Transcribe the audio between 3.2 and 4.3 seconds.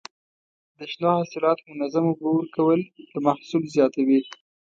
محصول زیاتوي.